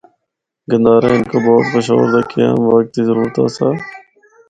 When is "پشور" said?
1.73-2.03